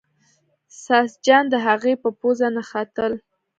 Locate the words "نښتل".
2.55-3.13